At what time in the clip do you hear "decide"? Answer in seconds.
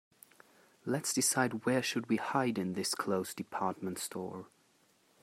1.13-1.63